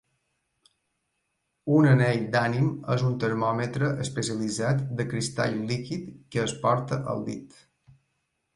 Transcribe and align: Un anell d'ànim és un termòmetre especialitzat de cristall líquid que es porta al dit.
Un 1.79 1.87
anell 1.89 2.23
d'ànim 2.35 2.71
és 2.95 3.03
un 3.09 3.13
termòmetre 3.25 3.91
especialitzat 4.07 4.83
de 5.03 5.07
cristall 5.13 5.63
líquid 5.73 6.11
que 6.35 6.45
es 6.49 6.59
porta 6.67 7.03
al 7.15 7.25
dit. 7.33 7.63